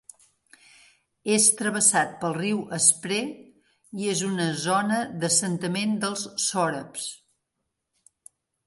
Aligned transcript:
És 1.33 1.49
travessat 1.59 2.15
pel 2.23 2.33
riu 2.39 2.63
Spree 2.87 3.29
i 4.05 4.09
és 4.15 4.25
una 4.31 4.49
zona 4.65 4.99
d'assentament 5.21 5.95
dels 6.07 6.29
sòrabs. 6.49 7.09